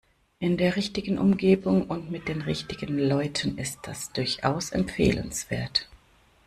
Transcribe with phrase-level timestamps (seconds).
[0.39, 5.87] In der richtigen Umgebung und mit den richtigen Leuten ist das durchaus empfehlenswert.